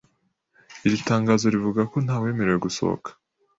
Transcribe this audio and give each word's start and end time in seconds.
Iri 0.85 0.97
tangazo 1.09 1.45
rivuga 1.55 1.81
ko 1.91 1.97
ntawemerewe 2.05 2.57
gusohoka 2.65 3.09